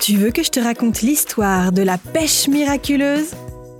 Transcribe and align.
Tu 0.00 0.16
veux 0.16 0.30
que 0.30 0.42
je 0.42 0.50
te 0.50 0.60
raconte 0.60 1.00
l'histoire 1.00 1.72
de 1.72 1.82
la 1.82 1.96
pêche 1.96 2.46
miraculeuse? 2.46 3.30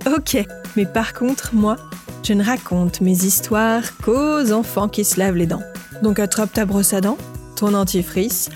Ok, 0.07 0.37
mais 0.75 0.87
par 0.87 1.13
contre, 1.13 1.51
moi, 1.53 1.77
je 2.23 2.33
ne 2.33 2.43
raconte 2.43 2.99
mes 3.01 3.23
histoires 3.23 3.95
qu'aux 4.03 4.51
enfants 4.51 4.89
qui 4.89 5.05
se 5.05 5.19
lavent 5.19 5.35
les 5.35 5.45
dents. 5.45 5.61
Donc 6.01 6.17
attrape 6.17 6.51
ta 6.51 6.65
brosse 6.65 6.93
à 6.93 7.01
dents, 7.01 7.17
ton 7.55 7.71
dentifrice, 7.71 8.49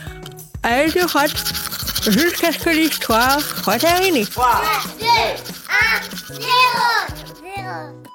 elle 0.64 0.92
du 0.92 1.02
rate, 1.02 1.32
jusqu'à 2.04 2.52
ce 2.52 2.59
que 2.59 2.70
l'histoire 2.70 3.39
soit 3.41 3.77
terminée. 3.77 4.25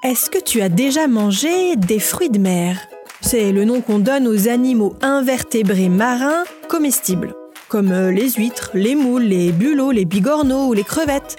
Est-ce 0.02 0.30
que 0.30 0.38
tu 0.38 0.62
as 0.62 0.68
déjà 0.68 1.06
mangé 1.06 1.76
des 1.76 1.98
fruits 1.98 2.30
de 2.30 2.38
mer? 2.38 2.78
C'est 3.20 3.52
le 3.52 3.64
nom 3.64 3.80
qu'on 3.80 3.98
donne 3.98 4.28
aux 4.28 4.48
animaux 4.48 4.96
invertébrés 5.00 5.88
marins 5.88 6.44
comestibles, 6.68 7.34
comme 7.68 7.90
euh, 7.90 8.10
les 8.10 8.32
huîtres, 8.32 8.70
les 8.74 8.94
moules, 8.94 9.22
les 9.22 9.50
bulots, 9.50 9.92
les 9.92 10.04
bigorneaux 10.04 10.66
ou 10.66 10.72
les 10.74 10.84
crevettes. 10.84 11.36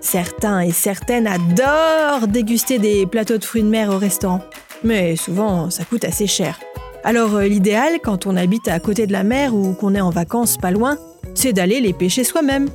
Certains 0.00 0.60
et 0.60 0.72
certaines 0.72 1.26
adorent 1.26 2.28
déguster 2.28 2.78
des 2.78 3.04
plateaux 3.06 3.36
de 3.36 3.44
fruits 3.44 3.62
de 3.62 3.68
mer 3.68 3.90
au 3.90 3.98
restaurant, 3.98 4.40
mais 4.84 5.16
souvent 5.16 5.70
ça 5.70 5.84
coûte 5.84 6.04
assez 6.04 6.26
cher. 6.26 6.58
Alors 7.04 7.36
euh, 7.36 7.46
l'idéal 7.46 7.98
quand 8.02 8.26
on 8.26 8.36
habite 8.36 8.68
à 8.68 8.80
côté 8.80 9.06
de 9.06 9.12
la 9.12 9.24
mer 9.24 9.54
ou 9.54 9.72
qu'on 9.72 9.94
est 9.94 10.00
en 10.00 10.10
vacances 10.10 10.56
pas 10.56 10.70
loin, 10.70 10.98
c'est 11.34 11.52
d'aller 11.52 11.80
les 11.80 11.92
pêcher 11.92 12.24
soi-même. 12.24 12.68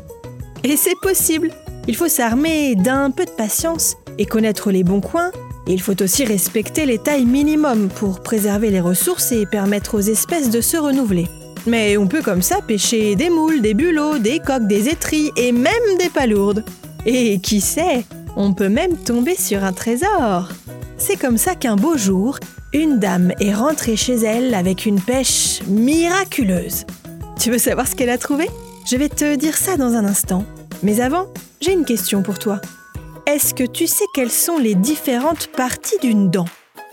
Et 0.64 0.78
c'est 0.78 1.00
possible. 1.02 1.52
Il 1.88 1.96
faut 1.96 2.08
s'armer 2.08 2.76
d'un 2.76 3.12
peu 3.12 3.26
de 3.26 3.32
patience 3.32 3.98
et 4.18 4.26
connaître 4.26 4.72
les 4.72 4.84
bons 4.84 5.02
coins. 5.02 5.32
Il 5.68 5.82
faut 5.82 6.02
aussi 6.02 6.24
respecter 6.24 6.86
les 6.86 6.98
tailles 6.98 7.26
minimum 7.26 7.90
pour 7.90 8.22
préserver 8.22 8.70
les 8.70 8.80
ressources 8.80 9.32
et 9.32 9.46
permettre 9.46 9.96
aux 9.96 10.02
espèces 10.02 10.50
de 10.50 10.62
se 10.62 10.78
renouveler. 10.78 11.28
Mais 11.66 11.96
on 11.98 12.08
peut 12.08 12.22
comme 12.22 12.42
ça 12.42 12.60
pêcher 12.62 13.16
des 13.16 13.30
moules, 13.30 13.62
des 13.62 13.74
bulots, 13.74 14.18
des 14.18 14.40
coques, 14.40 14.68
des 14.68 14.90
étris 14.90 15.32
et 15.38 15.52
même 15.52 15.98
des 16.00 16.10
palourdes. 16.10 16.66
Et 17.06 17.40
qui 17.40 17.62
sait, 17.62 18.06
on 18.36 18.54
peut 18.54 18.70
même 18.70 18.98
tomber 18.98 19.36
sur 19.36 19.64
un 19.64 19.74
trésor. 19.74 20.50
C'est 20.98 21.18
comme 21.18 21.38
ça 21.38 21.56
qu'un 21.56 21.76
beau 21.76 21.98
jour, 21.98 22.40
une 22.74 22.98
dame 23.00 23.32
est 23.40 23.54
rentrée 23.54 23.96
chez 23.96 24.16
elle 24.16 24.54
avec 24.54 24.86
une 24.86 25.00
pêche 25.00 25.62
miraculeuse. 25.68 26.86
Tu 27.40 27.52
veux 27.52 27.60
savoir 27.60 27.88
ce 27.88 27.96
qu'elle 27.96 28.10
a 28.10 28.18
trouvé? 28.18 28.50
Je 28.86 28.98
vais 28.98 29.10
te 29.10 29.36
dire 29.36 29.56
ça 29.56 29.78
dans 29.78 29.94
un 29.94 30.06
instant. 30.06 30.44
Mais 30.82 31.00
avant, 31.00 31.28
j'ai 31.62 31.72
une 31.72 31.86
question 31.86 32.24
pour 32.24 32.40
toi. 32.40 32.60
Est-ce 33.28 33.54
que 33.54 33.64
tu 33.64 33.88
sais 33.88 34.06
quelles 34.14 34.32
sont 34.32 34.58
les 34.58 34.76
différentes 34.76 35.48
parties 35.48 36.00
d'une 36.02 36.30
dent? 36.30 36.48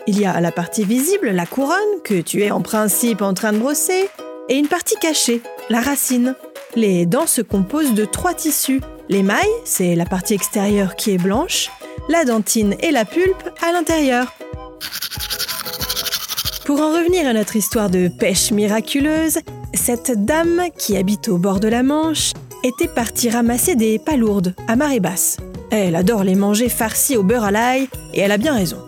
Il 0.06 0.20
y 0.20 0.26
a 0.26 0.40
la 0.40 0.52
partie 0.52 0.84
visible, 0.84 1.30
la 1.30 1.46
couronne, 1.46 1.76
que 2.04 2.20
tu 2.20 2.42
es 2.42 2.50
en 2.50 2.60
principe 2.60 3.22
en 3.22 3.34
train 3.34 3.52
de 3.52 3.58
brosser, 3.58 4.08
et 4.48 4.56
une 4.56 4.68
partie 4.68 4.96
cachée, 4.96 5.42
la 5.68 5.80
racine. 5.80 6.34
Les 6.76 7.06
dents 7.06 7.26
se 7.26 7.42
composent 7.42 7.94
de 7.94 8.04
trois 8.04 8.34
tissus. 8.34 8.80
L'émail, 9.08 9.48
c'est 9.64 9.96
la 9.96 10.06
partie 10.06 10.34
extérieure 10.34 10.94
qui 10.94 11.12
est 11.12 11.18
blanche, 11.18 11.70
la 12.08 12.24
dentine 12.24 12.76
et 12.80 12.90
la 12.90 13.04
pulpe 13.04 13.50
à 13.66 13.72
l'intérieur. 13.72 14.32
Pour 16.70 16.82
en 16.82 16.92
revenir 16.92 17.26
à 17.26 17.32
notre 17.32 17.56
histoire 17.56 17.90
de 17.90 18.06
pêche 18.06 18.52
miraculeuse, 18.52 19.40
cette 19.74 20.24
dame 20.24 20.62
qui 20.78 20.96
habite 20.96 21.28
au 21.28 21.36
bord 21.36 21.58
de 21.58 21.66
la 21.66 21.82
Manche 21.82 22.32
était 22.62 22.86
partie 22.86 23.28
ramasser 23.28 23.74
des 23.74 23.98
palourdes 23.98 24.54
à 24.68 24.76
marée 24.76 25.00
basse. 25.00 25.38
Elle 25.72 25.96
adore 25.96 26.22
les 26.22 26.36
manger 26.36 26.68
farcis 26.68 27.16
au 27.16 27.24
beurre 27.24 27.42
à 27.42 27.50
l'ail 27.50 27.88
et 28.14 28.20
elle 28.20 28.30
a 28.30 28.38
bien 28.38 28.54
raison. 28.54 28.78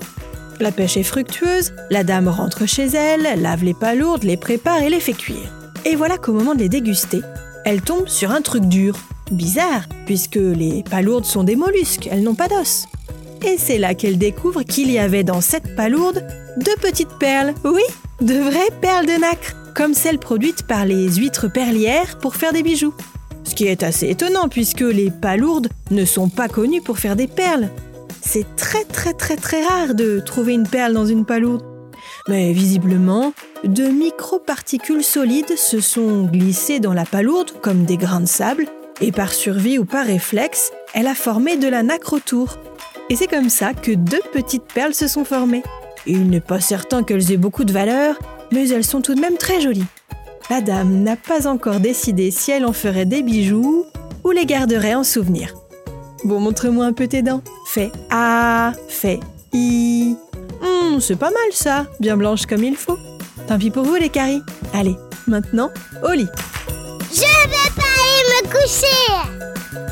La 0.60 0.70
pêche 0.70 0.96
est 0.96 1.02
fructueuse, 1.02 1.74
la 1.90 2.04
dame 2.04 2.28
rentre 2.28 2.66
chez 2.66 2.86
elle, 2.86 3.42
lave 3.42 3.64
les 3.64 3.74
palourdes, 3.74 4.22
les 4.22 4.36
prépare 4.36 4.80
et 4.80 4.88
les 4.88 5.00
fait 5.00 5.12
cuire. 5.12 5.52
Et 5.84 5.96
voilà 5.96 6.18
qu'au 6.18 6.34
moment 6.34 6.54
de 6.54 6.60
les 6.60 6.68
déguster, 6.68 7.22
elle 7.64 7.82
tombe 7.82 8.06
sur 8.06 8.30
un 8.30 8.42
truc 8.42 8.64
dur. 8.66 8.96
Bizarre, 9.32 9.88
puisque 10.06 10.36
les 10.36 10.84
palourdes 10.88 11.24
sont 11.24 11.42
des 11.42 11.56
mollusques, 11.56 12.08
elles 12.12 12.22
n'ont 12.22 12.36
pas 12.36 12.46
d'os. 12.46 12.86
Et 13.44 13.58
c'est 13.58 13.78
là 13.78 13.94
qu'elle 13.94 14.18
découvre 14.18 14.62
qu'il 14.62 14.90
y 14.90 14.98
avait 14.98 15.24
dans 15.24 15.40
cette 15.40 15.74
palourde 15.74 16.24
deux 16.58 16.76
petites 16.80 17.18
perles. 17.18 17.54
Oui, 17.64 17.82
de 18.20 18.34
vraies 18.34 18.70
perles 18.80 19.06
de 19.06 19.20
nacre, 19.20 19.56
comme 19.74 19.94
celles 19.94 20.18
produites 20.18 20.62
par 20.64 20.84
les 20.84 21.08
huîtres 21.14 21.48
perlières 21.48 22.18
pour 22.18 22.36
faire 22.36 22.52
des 22.52 22.62
bijoux. 22.62 22.94
Ce 23.44 23.54
qui 23.54 23.66
est 23.66 23.82
assez 23.82 24.08
étonnant 24.08 24.48
puisque 24.48 24.80
les 24.80 25.10
palourdes 25.10 25.68
ne 25.90 26.04
sont 26.04 26.28
pas 26.28 26.48
connues 26.48 26.82
pour 26.82 26.98
faire 26.98 27.16
des 27.16 27.26
perles. 27.26 27.68
C'est 28.20 28.46
très 28.54 28.84
très 28.84 29.12
très 29.12 29.36
très 29.36 29.64
rare 29.64 29.94
de 29.94 30.20
trouver 30.20 30.52
une 30.52 30.68
perle 30.68 30.92
dans 30.92 31.06
une 31.06 31.24
palourde. 31.24 31.64
Mais 32.28 32.52
visiblement, 32.52 33.32
de 33.64 33.84
microparticules 33.88 35.02
solides 35.02 35.56
se 35.56 35.80
sont 35.80 36.24
glissées 36.26 36.78
dans 36.78 36.92
la 36.92 37.04
palourde 37.04 37.50
comme 37.60 37.84
des 37.84 37.96
grains 37.96 38.20
de 38.20 38.26
sable, 38.26 38.66
et 39.00 39.10
par 39.10 39.32
survie 39.32 39.78
ou 39.78 39.84
par 39.84 40.06
réflexe, 40.06 40.70
elle 40.94 41.08
a 41.08 41.14
formé 41.14 41.56
de 41.56 41.66
la 41.66 41.82
nacre 41.82 42.12
autour. 42.12 42.58
Et 43.12 43.16
c'est 43.16 43.26
comme 43.26 43.50
ça 43.50 43.74
que 43.74 43.92
deux 43.92 44.22
petites 44.32 44.64
perles 44.72 44.94
se 44.94 45.06
sont 45.06 45.26
formées. 45.26 45.62
Il 46.06 46.30
n'est 46.30 46.40
pas 46.40 46.62
certain 46.62 47.02
qu'elles 47.02 47.30
aient 47.30 47.36
beaucoup 47.36 47.64
de 47.64 47.72
valeur, 47.72 48.18
mais 48.50 48.70
elles 48.70 48.86
sont 48.86 49.02
tout 49.02 49.14
de 49.14 49.20
même 49.20 49.36
très 49.36 49.60
jolies. 49.60 49.84
La 50.48 50.62
dame 50.62 51.02
n'a 51.02 51.16
pas 51.16 51.46
encore 51.46 51.78
décidé 51.78 52.30
si 52.30 52.52
elle 52.52 52.64
en 52.64 52.72
ferait 52.72 53.04
des 53.04 53.22
bijoux 53.22 53.84
ou 54.24 54.30
les 54.30 54.46
garderait 54.46 54.94
en 54.94 55.04
souvenir. 55.04 55.52
Bon, 56.24 56.40
montre-moi 56.40 56.86
un 56.86 56.94
peu 56.94 57.06
tes 57.06 57.20
dents. 57.20 57.42
Fais 57.66 57.92
A, 58.08 58.72
fais 58.88 59.20
I. 59.52 60.16
Hum, 60.62 60.98
c'est 60.98 61.16
pas 61.16 61.30
mal 61.30 61.52
ça, 61.52 61.84
bien 62.00 62.16
blanche 62.16 62.46
comme 62.46 62.64
il 62.64 62.76
faut. 62.76 62.96
Tant 63.46 63.58
pis 63.58 63.68
pour 63.68 63.84
vous 63.84 63.96
les 63.96 64.08
caries. 64.08 64.40
Allez, 64.72 64.96
maintenant, 65.26 65.68
au 66.02 66.12
lit. 66.12 66.28